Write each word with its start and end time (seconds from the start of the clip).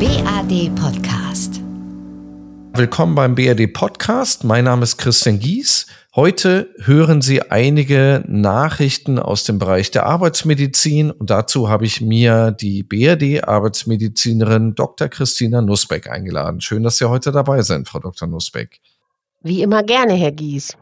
BAD 0.00 0.74
Podcast. 0.74 1.60
Willkommen 2.72 3.14
beim 3.14 3.36
BAD 3.36 3.72
Podcast. 3.72 4.42
Mein 4.42 4.64
Name 4.64 4.82
ist 4.82 4.98
Christian 4.98 5.38
Gies. 5.38 5.86
Heute 6.16 6.74
hören 6.80 7.22
Sie 7.22 7.42
einige 7.42 8.24
Nachrichten 8.26 9.20
aus 9.20 9.44
dem 9.44 9.60
Bereich 9.60 9.92
der 9.92 10.06
Arbeitsmedizin 10.06 11.12
und 11.12 11.30
dazu 11.30 11.68
habe 11.68 11.86
ich 11.86 12.00
mir 12.00 12.50
die 12.50 12.82
BRD 12.82 13.44
Arbeitsmedizinerin 13.44 14.74
Dr. 14.74 15.06
Christina 15.06 15.62
Nussbeck 15.62 16.10
eingeladen. 16.10 16.60
Schön, 16.60 16.82
dass 16.82 16.98
Sie 16.98 17.08
heute 17.08 17.30
dabei 17.30 17.62
sind, 17.62 17.86
Frau 17.88 18.00
Dr. 18.00 18.26
Nussbeck. 18.26 18.80
Wie 19.42 19.62
immer 19.62 19.84
gerne, 19.84 20.14
Herr 20.14 20.32
Gies. 20.32 20.76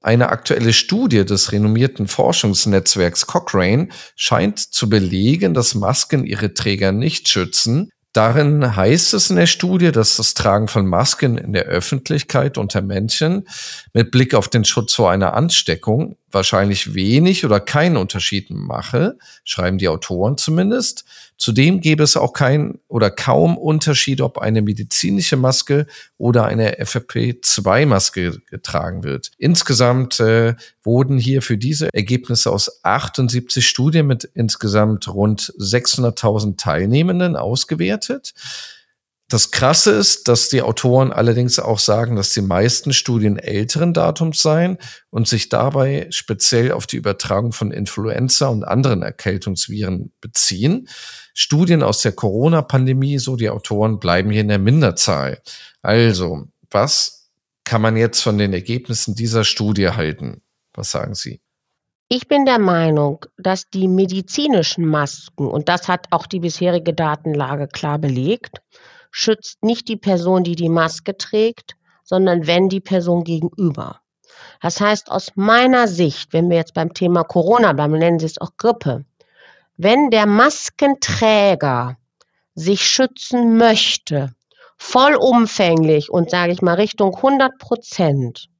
Eine 0.00 0.28
aktuelle 0.28 0.72
Studie 0.72 1.24
des 1.24 1.52
renommierten 1.52 2.08
Forschungsnetzwerks 2.08 3.26
Cochrane 3.26 3.88
scheint 4.16 4.58
zu 4.58 4.88
belegen, 4.88 5.54
dass 5.54 5.76
Masken 5.76 6.24
ihre 6.24 6.52
Träger 6.52 6.90
nicht 6.92 7.28
schützen. 7.28 7.90
Darin 8.16 8.74
heißt 8.74 9.12
es 9.12 9.28
in 9.28 9.36
der 9.36 9.44
Studie, 9.44 9.92
dass 9.92 10.16
das 10.16 10.32
Tragen 10.32 10.68
von 10.68 10.86
Masken 10.86 11.36
in 11.36 11.52
der 11.52 11.64
Öffentlichkeit 11.64 12.56
unter 12.56 12.80
Menschen 12.80 13.46
mit 13.92 14.10
Blick 14.10 14.32
auf 14.32 14.48
den 14.48 14.64
Schutz 14.64 14.94
vor 14.94 15.10
einer 15.10 15.34
Ansteckung 15.34 16.16
wahrscheinlich 16.36 16.94
wenig 16.94 17.44
oder 17.44 17.58
keinen 17.58 17.96
Unterschied 17.96 18.50
mache, 18.50 19.18
schreiben 19.42 19.78
die 19.78 19.88
Autoren 19.88 20.38
zumindest. 20.38 21.04
Zudem 21.38 21.80
gäbe 21.80 22.02
es 22.02 22.16
auch 22.16 22.32
kein 22.32 22.78
oder 22.88 23.10
kaum 23.10 23.58
Unterschied, 23.58 24.20
ob 24.20 24.38
eine 24.38 24.62
medizinische 24.62 25.36
Maske 25.36 25.86
oder 26.16 26.46
eine 26.46 26.80
FFP2-Maske 26.80 28.40
getragen 28.48 29.02
wird. 29.02 29.32
Insgesamt 29.36 30.20
äh, 30.20 30.54
wurden 30.82 31.18
hier 31.18 31.42
für 31.42 31.58
diese 31.58 31.92
Ergebnisse 31.92 32.50
aus 32.50 32.84
78 32.84 33.66
Studien 33.66 34.06
mit 34.06 34.24
insgesamt 34.34 35.08
rund 35.08 35.52
600.000 35.58 36.56
Teilnehmenden 36.56 37.36
ausgewertet. 37.36 38.32
Das 39.28 39.50
Krasse 39.50 39.90
ist, 39.90 40.28
dass 40.28 40.48
die 40.50 40.62
Autoren 40.62 41.10
allerdings 41.10 41.58
auch 41.58 41.80
sagen, 41.80 42.14
dass 42.14 42.30
die 42.30 42.42
meisten 42.42 42.92
Studien 42.92 43.38
älteren 43.38 43.92
Datums 43.92 44.40
seien 44.40 44.78
und 45.10 45.26
sich 45.26 45.48
dabei 45.48 46.06
speziell 46.10 46.70
auf 46.70 46.86
die 46.86 46.96
Übertragung 46.96 47.50
von 47.50 47.72
Influenza 47.72 48.46
und 48.46 48.62
anderen 48.62 49.02
Erkältungsviren 49.02 50.12
beziehen. 50.20 50.88
Studien 51.34 51.82
aus 51.82 52.02
der 52.02 52.12
Corona-Pandemie, 52.12 53.18
so 53.18 53.34
die 53.34 53.50
Autoren, 53.50 53.98
bleiben 53.98 54.30
hier 54.30 54.42
in 54.42 54.48
der 54.48 54.60
Minderzahl. 54.60 55.42
Also, 55.82 56.46
was 56.70 57.28
kann 57.64 57.82
man 57.82 57.96
jetzt 57.96 58.20
von 58.20 58.38
den 58.38 58.52
Ergebnissen 58.52 59.16
dieser 59.16 59.42
Studie 59.42 59.88
halten? 59.88 60.40
Was 60.72 60.92
sagen 60.92 61.16
Sie? 61.16 61.40
Ich 62.08 62.28
bin 62.28 62.44
der 62.44 62.60
Meinung, 62.60 63.26
dass 63.36 63.68
die 63.68 63.88
medizinischen 63.88 64.86
Masken, 64.86 65.48
und 65.48 65.68
das 65.68 65.88
hat 65.88 66.06
auch 66.12 66.26
die 66.26 66.38
bisherige 66.38 66.94
Datenlage 66.94 67.66
klar 67.66 67.98
belegt, 67.98 68.60
schützt 69.16 69.64
nicht 69.64 69.88
die 69.88 69.96
Person, 69.96 70.44
die 70.44 70.56
die 70.56 70.68
Maske 70.68 71.16
trägt, 71.16 71.76
sondern 72.04 72.46
wenn 72.46 72.68
die 72.68 72.82
Person 72.82 73.24
gegenüber. 73.24 74.00
Das 74.60 74.78
heißt, 74.78 75.10
aus 75.10 75.32
meiner 75.36 75.88
Sicht, 75.88 76.34
wenn 76.34 76.50
wir 76.50 76.58
jetzt 76.58 76.74
beim 76.74 76.92
Thema 76.92 77.24
Corona 77.24 77.72
bleiben, 77.72 77.98
nennen 77.98 78.18
Sie 78.18 78.26
es 78.26 78.38
auch 78.38 78.58
Grippe, 78.58 79.06
wenn 79.78 80.10
der 80.10 80.26
Maskenträger 80.26 81.96
sich 82.54 82.86
schützen 82.86 83.56
möchte, 83.56 84.34
vollumfänglich 84.76 86.10
und 86.10 86.30
sage 86.30 86.52
ich 86.52 86.60
mal 86.60 86.74
Richtung 86.74 87.16
100 87.16 87.58
Prozent, 87.58 88.50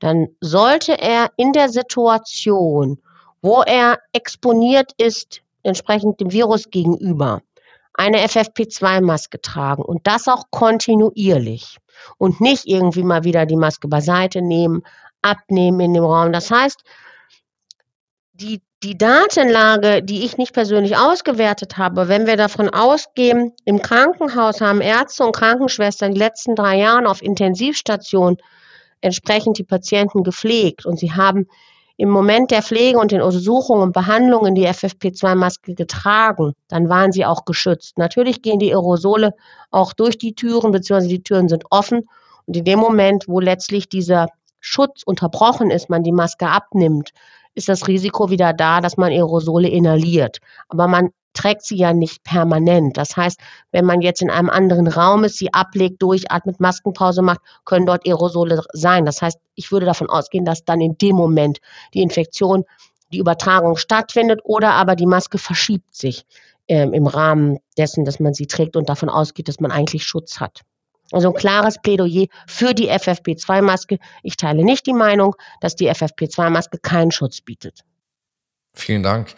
dann 0.00 0.26
sollte 0.40 1.00
er 1.00 1.30
in 1.36 1.52
der 1.52 1.68
Situation, 1.68 3.00
wo 3.42 3.62
er 3.62 4.00
exponiert 4.12 4.90
ist, 4.96 5.42
entsprechend 5.62 6.18
dem 6.20 6.32
Virus 6.32 6.70
gegenüber, 6.70 7.42
eine 7.94 8.18
FFP2-Maske 8.26 9.40
tragen 9.40 9.82
und 9.82 10.06
das 10.06 10.28
auch 10.28 10.44
kontinuierlich 10.50 11.78
und 12.18 12.40
nicht 12.40 12.66
irgendwie 12.66 13.04
mal 13.04 13.24
wieder 13.24 13.46
die 13.46 13.56
Maske 13.56 13.88
beiseite 13.88 14.42
nehmen, 14.42 14.82
abnehmen 15.22 15.80
in 15.80 15.94
dem 15.94 16.04
Raum. 16.04 16.32
Das 16.32 16.50
heißt, 16.50 16.82
die, 18.32 18.62
die 18.82 18.98
Datenlage, 18.98 20.02
die 20.02 20.24
ich 20.24 20.36
nicht 20.36 20.52
persönlich 20.52 20.96
ausgewertet 20.96 21.78
habe, 21.78 22.08
wenn 22.08 22.26
wir 22.26 22.36
davon 22.36 22.68
ausgehen, 22.68 23.52
im 23.64 23.80
Krankenhaus 23.80 24.60
haben 24.60 24.80
Ärzte 24.80 25.24
und 25.24 25.36
Krankenschwestern 25.36 26.12
die 26.12 26.18
letzten 26.18 26.56
drei 26.56 26.78
Jahre 26.78 27.08
auf 27.08 27.22
Intensivstationen 27.22 28.38
entsprechend 29.00 29.58
die 29.58 29.64
Patienten 29.64 30.24
gepflegt 30.24 30.84
und 30.84 30.98
sie 30.98 31.12
haben 31.12 31.46
im 31.96 32.08
Moment 32.08 32.50
der 32.50 32.62
Pflege 32.62 32.98
und 32.98 33.12
den 33.12 33.22
Untersuchungen 33.22 33.82
und 33.82 33.92
Behandlungen 33.92 34.54
die 34.54 34.66
FFP2-Maske 34.66 35.74
getragen, 35.74 36.54
dann 36.68 36.88
waren 36.88 37.12
sie 37.12 37.24
auch 37.24 37.44
geschützt. 37.44 37.98
Natürlich 37.98 38.42
gehen 38.42 38.58
die 38.58 38.72
Aerosole 38.72 39.34
auch 39.70 39.92
durch 39.92 40.18
die 40.18 40.34
Türen, 40.34 40.72
beziehungsweise 40.72 41.08
die 41.08 41.22
Türen 41.22 41.48
sind 41.48 41.64
offen. 41.70 42.08
Und 42.46 42.56
in 42.56 42.64
dem 42.64 42.80
Moment, 42.80 43.28
wo 43.28 43.38
letztlich 43.38 43.88
dieser 43.88 44.28
Schutz 44.60 45.02
unterbrochen 45.04 45.70
ist, 45.70 45.88
man 45.88 46.02
die 46.02 46.12
Maske 46.12 46.48
abnimmt, 46.48 47.10
ist 47.54 47.68
das 47.68 47.88
Risiko 47.88 48.30
wieder 48.30 48.52
da, 48.52 48.80
dass 48.80 48.96
man 48.96 49.12
Aerosole 49.12 49.68
inhaliert. 49.68 50.38
Aber 50.68 50.88
man 50.88 51.10
trägt 51.34 51.62
sie 51.62 51.76
ja 51.76 51.92
nicht 51.92 52.22
permanent. 52.22 52.96
Das 52.96 53.16
heißt, 53.16 53.40
wenn 53.72 53.84
man 53.84 54.00
jetzt 54.00 54.22
in 54.22 54.30
einem 54.30 54.48
anderen 54.48 54.86
Raum 54.86 55.24
ist, 55.24 55.36
sie 55.36 55.52
ablegt, 55.52 56.00
durchatmet, 56.00 56.60
Maskenpause 56.60 57.22
macht, 57.22 57.40
können 57.64 57.86
dort 57.86 58.06
Aerosole 58.06 58.62
sein. 58.72 59.04
Das 59.04 59.20
heißt, 59.20 59.38
ich 59.54 59.70
würde 59.72 59.86
davon 59.86 60.08
ausgehen, 60.08 60.44
dass 60.44 60.64
dann 60.64 60.80
in 60.80 60.96
dem 60.96 61.16
Moment 61.16 61.58
die 61.92 62.02
Infektion, 62.02 62.64
die 63.12 63.18
Übertragung 63.18 63.76
stattfindet 63.76 64.40
oder 64.44 64.72
aber 64.72 64.96
die 64.96 65.06
Maske 65.06 65.38
verschiebt 65.38 65.94
sich 65.94 66.24
ähm, 66.68 66.92
im 66.92 67.06
Rahmen 67.06 67.58
dessen, 67.76 68.04
dass 68.04 68.20
man 68.20 68.32
sie 68.32 68.46
trägt 68.46 68.76
und 68.76 68.88
davon 68.88 69.08
ausgeht, 69.08 69.48
dass 69.48 69.60
man 69.60 69.70
eigentlich 69.70 70.04
Schutz 70.04 70.40
hat. 70.40 70.62
Also 71.12 71.28
ein 71.28 71.34
klares 71.34 71.80
Plädoyer 71.82 72.26
für 72.46 72.74
die 72.74 72.90
FFP2-Maske. 72.90 73.98
Ich 74.22 74.36
teile 74.36 74.64
nicht 74.64 74.86
die 74.86 74.92
Meinung, 74.92 75.36
dass 75.60 75.76
die 75.76 75.90
FFP2-Maske 75.90 76.78
keinen 76.78 77.10
Schutz 77.10 77.40
bietet. 77.40 77.80
Vielen 78.74 79.02
Dank. 79.02 79.34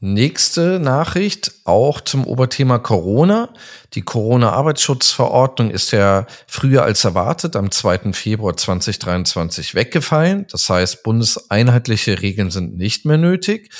Nächste 0.00 0.78
Nachricht, 0.78 1.52
auch 1.64 2.02
zum 2.02 2.26
Oberthema 2.26 2.78
Corona. 2.78 3.48
Die 3.94 4.02
Corona-Arbeitsschutzverordnung 4.02 5.70
ist 5.70 5.90
ja 5.90 6.26
früher 6.46 6.82
als 6.82 7.04
erwartet 7.04 7.56
am 7.56 7.70
2. 7.70 8.12
Februar 8.12 8.54
2023 8.56 9.74
weggefallen. 9.74 10.46
Das 10.52 10.68
heißt, 10.68 11.02
bundeseinheitliche 11.02 12.20
Regeln 12.20 12.50
sind 12.50 12.76
nicht 12.76 13.06
mehr 13.06 13.16
nötig. 13.16 13.70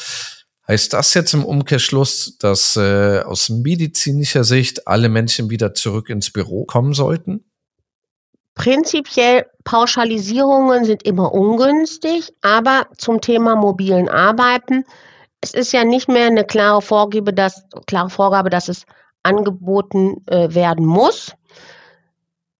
Heißt 0.68 0.92
das 0.92 1.14
jetzt 1.14 1.32
im 1.34 1.44
Umkehrschluss, 1.44 2.38
dass 2.38 2.76
äh, 2.76 3.20
aus 3.20 3.48
medizinischer 3.48 4.44
Sicht 4.44 4.88
alle 4.88 5.08
Menschen 5.08 5.48
wieder 5.50 5.74
zurück 5.74 6.10
ins 6.10 6.30
Büro 6.32 6.64
kommen 6.64 6.92
sollten? 6.92 7.44
Prinzipiell 8.54 9.46
Pauschalisierungen 9.64 10.84
sind 10.84 11.02
immer 11.04 11.32
ungünstig, 11.32 12.32
aber 12.40 12.86
zum 12.96 13.20
Thema 13.20 13.54
mobilen 13.54 14.08
Arbeiten 14.08 14.84
es 15.40 15.54
ist 15.54 15.72
ja 15.72 15.84
nicht 15.84 16.08
mehr 16.08 16.26
eine 16.26 16.44
klare 16.44 16.82
Vorgabe, 16.82 17.32
dass, 17.32 17.64
klare 17.86 18.10
Vorgabe, 18.10 18.50
dass 18.50 18.68
es 18.68 18.84
angeboten 19.22 20.24
äh, 20.26 20.54
werden 20.54 20.84
muss. 20.84 21.32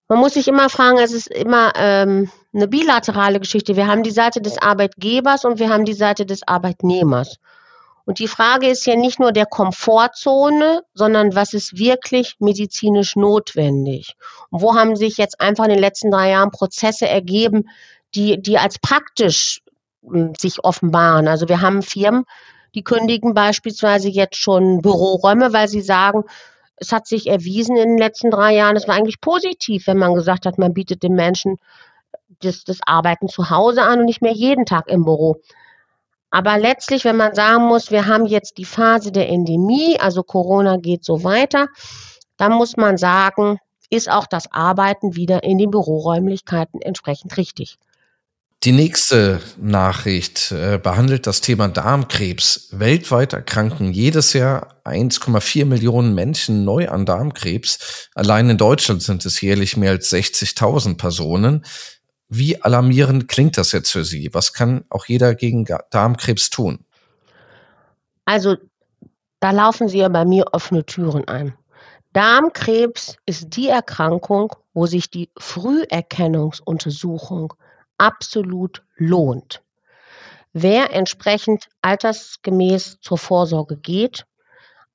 Man 0.09 0.21
muss 0.21 0.34
sich 0.34 0.47
immer 0.47 0.69
fragen, 0.69 0.99
es 0.99 1.12
ist 1.12 1.27
immer 1.27 1.72
ähm, 1.77 2.31
eine 2.55 2.69
bilaterale 2.69 3.41
Geschichte. 3.41 3.77
Wir 3.77 3.89
haben 3.89 4.05
die 4.05 4.12
Seite 4.12 4.41
des 4.41 4.59
Arbeitgebers 4.59 5.45
und 5.45 5.59
wir 5.59 5.69
haben 5.69 5.84
die 5.84 5.95
Seite 5.95 6.27
des 6.27 6.47
Arbeitnehmers. 6.47 7.37
Und 8.06 8.21
die 8.21 8.28
Frage 8.28 8.69
ist 8.69 8.87
ja 8.87 8.94
nicht 8.94 9.19
nur 9.19 9.33
der 9.33 9.47
Komfortzone, 9.47 10.84
sondern 10.94 11.34
was 11.34 11.53
ist 11.53 11.77
wirklich 11.77 12.37
medizinisch 12.39 13.17
notwendig? 13.17 14.15
Und 14.49 14.62
wo 14.62 14.77
haben 14.77 14.94
sich 14.94 15.17
jetzt 15.17 15.41
einfach 15.41 15.65
in 15.65 15.71
den 15.71 15.81
letzten 15.81 16.12
drei 16.12 16.31
Jahren 16.31 16.53
Prozesse 16.53 17.09
ergeben, 17.09 17.69
die, 18.15 18.41
die 18.41 18.59
als 18.59 18.78
praktisch 18.78 19.61
hm, 20.09 20.34
sich 20.39 20.62
offenbaren? 20.62 21.27
Also 21.27 21.49
wir 21.49 21.61
haben 21.61 21.83
Firmen, 21.83 22.25
die 22.77 22.84
kündigen 22.84 23.34
beispielsweise 23.34 24.09
jetzt 24.09 24.37
schon 24.37 24.83
Büroräume, 24.83 25.53
weil 25.53 25.66
sie 25.66 25.83
sagen, 25.83 26.22
es 26.77 26.93
hat 26.93 27.09
sich 27.09 27.27
erwiesen 27.27 27.77
in 27.77 27.89
den 27.89 27.98
letzten 27.98 28.31
drei 28.31 28.54
Jahren, 28.54 28.77
es 28.77 28.86
war 28.86 28.95
eigentlich 28.95 29.21
positiv, 29.21 29.89
wenn 29.89 29.98
man 29.98 30.15
gesagt 30.15 30.47
hat, 30.47 30.59
man 30.59 30.75
bietet 30.75 31.03
den 31.03 31.15
Menschen 31.15 31.57
das, 32.41 32.63
das 32.63 32.78
Arbeiten 32.86 33.27
zu 33.28 33.51
Hause 33.51 33.83
an 33.83 33.98
und 33.98 34.04
nicht 34.04 34.22
mehr 34.22 34.33
jeden 34.33 34.65
Tag 34.65 34.86
im 34.89 35.04
Büro. 35.04 35.41
Aber 36.36 36.59
letztlich, 36.59 37.06
wenn 37.06 37.16
man 37.16 37.34
sagen 37.34 37.65
muss, 37.65 37.91
wir 37.91 38.04
haben 38.04 38.27
jetzt 38.27 38.59
die 38.59 38.66
Phase 38.66 39.10
der 39.10 39.30
Endemie, 39.30 39.98
also 39.98 40.22
Corona 40.22 40.77
geht 40.77 41.03
so 41.03 41.24
weiter, 41.24 41.68
dann 42.36 42.53
muss 42.53 42.77
man 42.77 42.98
sagen, 42.98 43.56
ist 43.88 44.10
auch 44.10 44.27
das 44.27 44.53
Arbeiten 44.53 45.16
wieder 45.16 45.44
in 45.44 45.56
den 45.56 45.71
Büroräumlichkeiten 45.71 46.83
entsprechend 46.83 47.38
richtig. 47.38 47.78
Die 48.65 48.72
nächste 48.72 49.41
Nachricht 49.56 50.53
äh, 50.53 50.78
behandelt 50.78 51.27
das 51.27 51.41
Thema 51.41 51.68
Darmkrebs. 51.68 52.68
Weltweit 52.72 53.33
erkranken 53.33 53.94
jedes 53.94 54.34
Jahr 54.34 54.83
1,4 54.84 55.65
Millionen 55.65 56.15
Menschen 56.15 56.65
neu 56.65 56.88
an 56.91 57.06
Darmkrebs. 57.06 58.10
Allein 58.15 58.50
in 58.50 58.59
Deutschland 58.59 59.03
sind 59.03 59.24
es 59.24 59.41
jährlich 59.41 59.78
mehr 59.78 59.92
als 59.92 60.12
60.000 60.12 60.98
Personen. 60.98 61.65
Wie 62.28 62.61
alarmierend 62.61 63.28
klingt 63.28 63.57
das 63.57 63.71
jetzt 63.73 63.91
für 63.91 64.05
Sie? 64.05 64.28
Was 64.33 64.53
kann 64.53 64.84
auch 64.91 65.07
jeder 65.07 65.34
gegen 65.34 65.67
Darmkrebs 65.91 66.51
tun? 66.51 66.84
Also, 68.25 68.57
da 69.41 69.51
laufen 69.53 69.89
Sie 69.89 69.99
ja 69.99 70.09
bei 70.09 70.25
mir 70.25 70.47
offene 70.53 70.84
Türen 70.84 71.28
ein. 71.28 71.55
Darmkrebs 72.13 73.17
ist 73.27 73.57
die 73.57 73.69
Erkrankung, 73.69 74.55
wo 74.73 74.87
sich 74.87 75.11
die 75.11 75.31
Früherkennungsuntersuchung 75.39 77.53
absolut 77.99 78.83
lohnt. 78.97 79.63
Wer 80.53 80.93
entsprechend 80.95 81.69
altersgemäß 81.83 82.99
zur 83.03 83.19
Vorsorge 83.19 83.77
geht, 83.77 84.25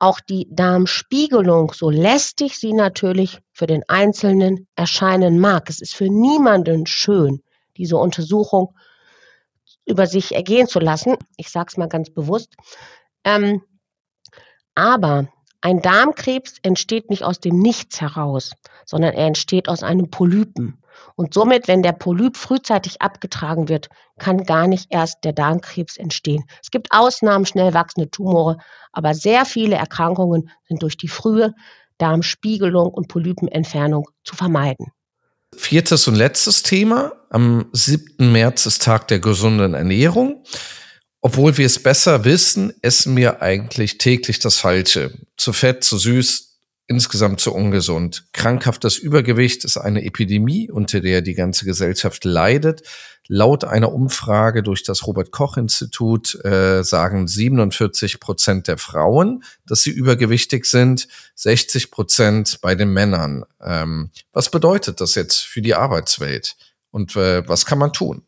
auch 0.02 0.20
die 0.20 0.48
Darmspiegelung, 0.50 1.74
so 1.74 1.92
lästig 1.92 2.58
sie 2.58 2.74
natürlich 2.74 3.40
für 3.52 3.68
den 3.68 3.84
Einzelnen 3.88 4.68
erscheinen 4.76 5.40
mag. 5.40 5.70
Es 5.70 5.80
ist 5.80 5.94
für 5.94 6.10
niemanden 6.10 6.88
schön, 6.88 7.44
diese 7.78 7.98
Untersuchung 7.98 8.74
über 9.86 10.08
sich 10.08 10.34
ergehen 10.34 10.68
zu 10.68 10.80
lassen. 10.80 11.18
Ich 11.38 11.50
sage 11.50 11.68
es 11.70 11.78
mal 11.78 11.88
ganz 11.88 12.10
bewusst. 12.10 12.56
Ähm, 13.24 13.62
aber 14.74 15.28
ein 15.62 15.82
Darmkrebs 15.82 16.56
entsteht 16.64 17.10
nicht 17.10 17.24
aus 17.24 17.40
dem 17.40 17.60
Nichts 17.60 18.02
heraus, 18.02 18.52
sondern 18.86 19.14
er 19.14 19.28
entsteht 19.28 19.70
aus 19.70 19.84
einem 19.84 20.10
Polypen. 20.10 20.82
Und 21.16 21.34
somit, 21.34 21.68
wenn 21.68 21.84
der 21.84 21.94
Polyp 21.94 22.36
frühzeitig 22.36 23.02
abgetragen 23.02 23.70
wird, 23.70 23.90
kann 24.18 24.44
gar 24.46 24.68
nicht 24.68 24.88
erst 24.90 25.24
der 25.24 25.34
Darmkrebs 25.34 25.98
entstehen. 25.98 26.46
Es 26.62 26.72
gibt 26.72 26.92
Ausnahmen, 26.92 27.46
schnell 27.46 27.74
wachsende 27.74 28.10
Tumore, 28.10 28.58
aber 28.92 29.14
sehr 29.14 29.46
viele 29.46 29.76
Erkrankungen 29.76 30.50
sind 30.68 30.82
durch 30.82 30.98
die 30.98 31.08
frühe 31.08 31.54
Darmspiegelung 31.98 32.88
und 32.90 33.08
Polypenentfernung 33.08 34.10
zu 34.24 34.36
vermeiden. 34.36 34.88
Viertes 35.56 36.08
und 36.08 36.16
letztes 36.16 36.64
Thema. 36.64 37.12
Am 37.30 37.66
7. 37.72 38.32
März 38.32 38.66
ist 38.66 38.82
Tag 38.82 39.08
der 39.10 39.20
gesunden 39.20 39.74
Ernährung. 39.74 40.44
Obwohl 41.22 41.58
wir 41.58 41.68
es 41.68 41.82
besser 41.82 42.26
wissen, 42.26 42.74
essen 42.82 43.16
wir 43.16 43.44
eigentlich 43.44 44.00
täglich 44.00 44.40
das 44.40 44.58
Falsche. 44.58 45.14
Zu 45.38 45.54
fett, 45.54 45.84
zu 45.84 46.00
süß, 46.00 46.52
insgesamt 46.88 47.40
zu 47.40 47.54
ungesund. 47.54 48.26
Krankhaftes 48.34 48.98
Übergewicht 48.98 49.64
ist 49.64 49.78
eine 49.78 50.04
Epidemie, 50.04 50.70
unter 50.70 51.00
der 51.00 51.22
die 51.22 51.36
ganze 51.36 51.66
Gesellschaft 51.66 52.26
leidet. 52.26 52.82
Laut 53.28 53.64
einer 53.64 53.94
Umfrage 53.94 54.64
durch 54.64 54.84
das 54.84 55.06
Robert 55.06 55.32
Koch 55.32 55.58
Institut 55.58 56.44
äh, 56.44 56.84
sagen 56.84 57.28
47 57.28 58.20
Prozent 58.20 58.68
der 58.68 58.80
Frauen, 58.80 59.44
dass 59.66 59.84
sie 59.84 59.92
übergewichtig 59.92 60.66
sind, 60.66 61.08
60 61.36 61.92
Prozent 61.92 62.60
bei 62.62 62.74
den 62.74 62.92
Männern. 62.92 63.46
Ähm, 63.62 64.10
was 64.34 64.50
bedeutet 64.50 65.00
das 65.00 65.14
jetzt 65.16 65.38
für 65.38 65.62
die 65.62 65.76
Arbeitswelt 65.76 66.58
und 66.90 67.16
äh, 67.16 67.48
was 67.48 67.66
kann 67.66 67.78
man 67.78 67.94
tun? 67.94 68.24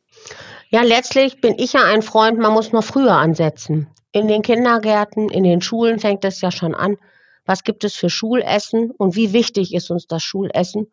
Ja, 0.74 0.82
letztlich 0.82 1.40
bin 1.40 1.58
ich 1.58 1.74
ja 1.74 1.84
ein 1.86 2.02
Freund, 2.02 2.40
man 2.40 2.52
muss 2.52 2.72
noch 2.72 2.84
früher 2.84 3.14
ansetzen. 3.14 3.88
In 4.12 4.28
den 4.28 4.42
Kindergärten, 4.42 5.30
in 5.30 5.44
den 5.44 5.62
Schulen 5.62 6.00
fängt 6.00 6.26
es 6.26 6.42
ja 6.42 6.52
schon 6.52 6.76
an 6.76 6.98
was 7.46 7.64
gibt 7.64 7.84
es 7.84 7.96
für 7.96 8.10
Schulessen 8.10 8.92
und 8.92 9.16
wie 9.16 9.34
wichtig 9.34 9.74
ist 9.74 9.92
uns 9.92 10.08
das 10.08 10.24
Schulessen 10.24 10.92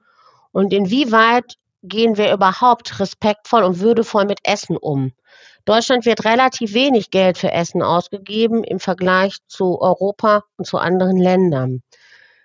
und 0.52 0.72
inwieweit 0.72 1.56
gehen 1.82 2.16
wir 2.16 2.32
überhaupt 2.32 3.00
respektvoll 3.00 3.62
und 3.62 3.80
würdevoll 3.80 4.26
mit 4.26 4.40
Essen 4.42 4.76
um. 4.76 5.12
Deutschland 5.64 6.04
wird 6.04 6.24
relativ 6.24 6.74
wenig 6.74 7.10
Geld 7.10 7.38
für 7.38 7.52
Essen 7.52 7.82
ausgegeben 7.82 8.64
im 8.64 8.80
Vergleich 8.80 9.36
zu 9.46 9.80
Europa 9.80 10.44
und 10.56 10.66
zu 10.66 10.78
anderen 10.78 11.16
Ländern. 11.16 11.82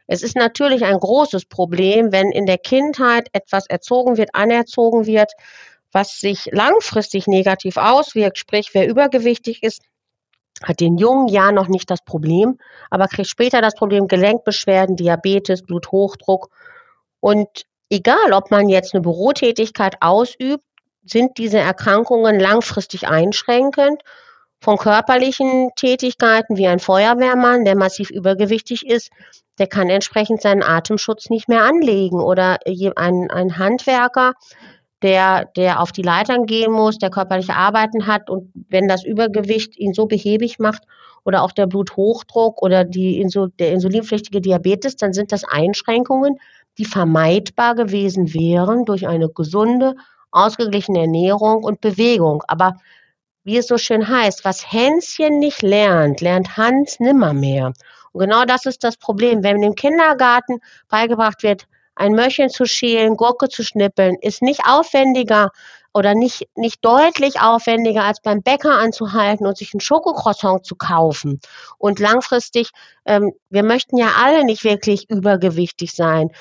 Es 0.08 0.22
ist 0.22 0.36
natürlich 0.36 0.86
ein 0.86 1.00
großes 1.00 1.46
Problem, 1.46 2.12
wenn 2.12 2.32
in 2.32 2.46
der 2.46 2.60
Kindheit 2.60 3.28
etwas 3.34 3.66
erzogen 3.66 4.18
wird, 4.18 4.36
anerzogen 4.36 5.08
wird, 5.08 5.32
was 5.96 6.20
sich 6.20 6.50
langfristig 6.52 7.26
negativ 7.26 7.78
auswirkt, 7.78 8.38
sprich 8.38 8.72
wer 8.74 8.86
übergewichtig 8.86 9.64
ist, 9.64 9.82
hat 10.62 10.82
in 10.82 10.98
jungen 10.98 11.30
Jahren 11.30 11.56
noch 11.56 11.70
nicht 11.70 11.90
das 11.90 12.04
Problem, 12.04 12.60
aber 12.90 13.08
kriegt 13.08 13.30
später 13.30 13.62
das 13.62 13.76
Problem 13.76 14.10
Gelenkbeschwerden, 14.10 14.98
Diabetes, 14.98 15.64
Bluthochdruck. 15.64 16.50
Und 17.22 17.48
egal, 17.90 18.34
ob 18.34 18.52
man 18.52 18.68
jetzt 18.68 18.94
eine 18.94 19.04
Bürotätigkeit 19.04 19.96
ausübt, 20.02 20.66
sind 21.06 21.38
diese 21.38 21.60
Erkrankungen 21.60 22.42
langfristig 22.42 23.08
einschränkend. 23.08 24.02
Von 24.60 24.78
körperlichen 24.78 25.70
Tätigkeiten 25.78 26.58
wie 26.58 26.68
ein 26.68 26.80
Feuerwehrmann, 26.80 27.64
der 27.64 27.78
massiv 27.78 28.10
übergewichtig 28.10 28.86
ist, 28.86 29.12
der 29.60 29.68
kann 29.68 29.90
entsprechend 29.90 30.42
seinen 30.42 30.64
Atemschutz 30.64 31.30
nicht 31.30 31.48
mehr 31.48 31.64
anlegen. 31.64 32.20
Oder 32.20 32.58
ein, 32.66 33.32
ein 33.32 33.58
Handwerker, 33.58 34.34
der, 35.02 35.46
der 35.56 35.82
auf 35.82 35.92
die 35.92 36.02
Leitern 36.02 36.46
gehen 36.46 36.72
muss, 36.72 36.98
der 36.98 37.10
körperliche 37.10 37.56
Arbeiten 37.56 38.08
hat 38.08 38.30
und 38.30 38.52
wenn 38.70 38.88
das 38.88 39.04
Übergewicht 39.04 39.78
ihn 39.78 39.94
so 39.94 40.06
behäbig 40.06 40.60
macht 40.60 40.84
oder 41.24 41.44
auch 41.44 41.52
der 41.52 41.68
Bluthochdruck 41.68 42.62
oder 42.62 42.84
die 42.84 43.20
Insul 43.20 43.52
der 43.60 43.72
insulinpflichtige 43.72 44.42
Diabetes, 44.42 44.96
dann 44.96 45.14
sind 45.14 45.32
das 45.32 45.44
Einschränkungen, 45.44 46.38
die 46.78 46.86
vermeidbar 46.86 47.76
gewesen 47.76 48.34
wären 48.34 48.86
durch 48.86 49.08
eine 49.08 49.30
gesunde, 49.30 49.96
ausgeglichene 50.32 51.02
Ernährung 51.02 51.64
und 51.64 51.82
Bewegung. 51.82 52.44
Aber 52.48 52.76
wie 53.44 53.58
es 53.58 53.68
so 53.68 53.78
schön 53.78 54.08
heißt, 54.08 54.44
was 54.44 54.72
Hänschen 54.72 55.40
nicht 55.40 55.62
lernt, 55.62 56.22
lernt 56.22 56.58
Hans 56.58 57.00
nimmermehr. 57.00 57.74
Und 58.12 58.22
genau 58.22 58.46
das 58.46 58.66
ist 58.66 58.84
das 58.84 58.98
Problem. 58.98 59.44
Wenn 59.44 59.62
im 59.62 59.76
Kindergarten 59.76 60.60
beigebracht 60.90 61.44
wird, 61.44 61.68
ein 61.96 62.14
Möhrchen 62.14 62.50
zu 62.50 62.66
schälen, 62.66 63.18
Gurke 63.18 63.50
zu 63.50 63.64
schnippeln, 63.64 64.18
ist 64.22 64.42
nicht 64.42 64.62
aufwendiger 64.68 65.52
oder 65.94 66.14
nicht, 66.14 66.50
nicht 66.56 66.84
deutlich 66.84 67.40
aufwendiger, 67.40 68.04
als 68.04 68.22
beim 68.22 68.44
Bäcker 68.44 68.78
anzuhalten 68.78 69.48
und 69.48 69.58
sich 69.58 69.74
ein 69.74 69.80
Schokocroissant 69.80 70.66
zu 70.66 70.76
kaufen. 70.76 71.40
Und 71.78 72.00
langfristig, 72.00 72.72
ähm, 73.06 73.32
wir 73.50 73.64
möchten 73.64 73.98
ja 73.98 74.10
alle 74.22 74.44
nicht 74.44 74.66
wirklich 74.66 75.10
übergewichtig 75.10 75.94
sein 75.94 76.32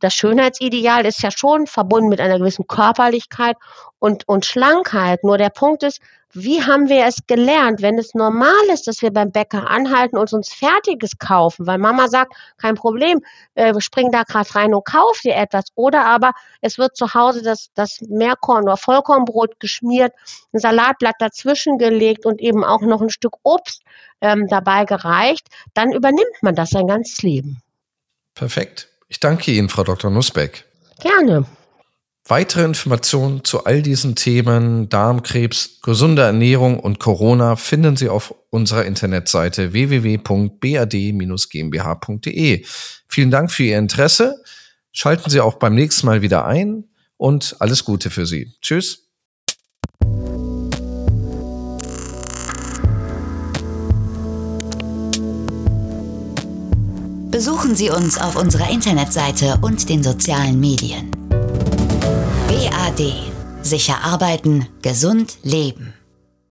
das 0.00 0.14
Schönheitsideal 0.14 1.06
ist 1.06 1.22
ja 1.22 1.30
schon 1.30 1.66
verbunden 1.66 2.08
mit 2.08 2.20
einer 2.20 2.38
gewissen 2.38 2.66
Körperlichkeit 2.66 3.56
und, 3.98 4.26
und 4.28 4.46
Schlankheit. 4.46 5.24
Nur 5.24 5.38
der 5.38 5.50
Punkt 5.50 5.82
ist, 5.82 6.00
wie 6.32 6.62
haben 6.62 6.88
wir 6.88 7.06
es 7.06 7.26
gelernt, 7.26 7.80
wenn 7.80 7.98
es 7.98 8.14
normal 8.14 8.52
ist, 8.72 8.86
dass 8.86 9.00
wir 9.00 9.10
beim 9.10 9.32
Bäcker 9.32 9.70
anhalten 9.70 10.18
und 10.18 10.32
uns 10.32 10.52
Fertiges 10.52 11.18
kaufen, 11.18 11.66
weil 11.66 11.78
Mama 11.78 12.08
sagt, 12.08 12.34
kein 12.58 12.74
Problem, 12.74 13.20
äh, 13.54 13.72
spring 13.80 14.10
da 14.12 14.24
gerade 14.24 14.54
rein 14.54 14.74
und 14.74 14.84
kauf 14.84 15.20
dir 15.20 15.34
etwas. 15.36 15.66
Oder 15.74 16.04
aber 16.04 16.32
es 16.60 16.76
wird 16.76 16.96
zu 16.96 17.14
Hause 17.14 17.42
das, 17.42 17.70
das 17.74 18.00
Meerkorn- 18.02 18.64
oder 18.64 18.76
Vollkornbrot 18.76 19.58
geschmiert, 19.58 20.12
ein 20.52 20.58
Salatblatt 20.58 21.16
dazwischen 21.18 21.78
gelegt 21.78 22.26
und 22.26 22.40
eben 22.40 22.62
auch 22.62 22.82
noch 22.82 23.00
ein 23.00 23.10
Stück 23.10 23.36
Obst 23.42 23.82
ähm, 24.20 24.46
dabei 24.48 24.84
gereicht. 24.84 25.48
Dann 25.72 25.92
übernimmt 25.92 26.42
man 26.42 26.54
das 26.54 26.70
sein 26.70 26.86
ganzes 26.86 27.22
Leben. 27.22 27.62
Perfekt. 28.34 28.88
Ich 29.08 29.20
danke 29.20 29.50
Ihnen, 29.50 29.68
Frau 29.68 29.84
Dr. 29.84 30.10
Nussbeck. 30.10 30.64
Gerne. 31.00 31.44
Weitere 32.26 32.64
Informationen 32.64 33.42
zu 33.42 33.64
all 33.64 33.80
diesen 33.80 34.14
Themen 34.14 34.90
Darmkrebs, 34.90 35.80
gesunde 35.80 36.20
Ernährung 36.22 36.78
und 36.78 36.98
Corona 36.98 37.56
finden 37.56 37.96
Sie 37.96 38.10
auf 38.10 38.34
unserer 38.50 38.84
Internetseite 38.84 39.72
www.bad-gmbh.de. 39.72 42.66
Vielen 43.08 43.30
Dank 43.30 43.50
für 43.50 43.62
Ihr 43.62 43.78
Interesse. 43.78 44.42
Schalten 44.92 45.30
Sie 45.30 45.40
auch 45.40 45.54
beim 45.54 45.74
nächsten 45.74 46.06
Mal 46.06 46.20
wieder 46.20 46.44
ein 46.44 46.84
und 47.16 47.56
alles 47.60 47.86
Gute 47.86 48.10
für 48.10 48.26
Sie. 48.26 48.52
Tschüss. 48.60 49.07
Besuchen 57.38 57.76
Sie 57.76 57.88
uns 57.88 58.18
auf 58.18 58.34
unserer 58.34 58.68
Internetseite 58.68 59.60
und 59.62 59.88
den 59.88 60.02
sozialen 60.02 60.58
Medien. 60.58 61.12
BAD. 62.48 63.12
Sicher 63.62 64.02
arbeiten, 64.02 64.66
gesund 64.82 65.38
leben. 65.44 65.94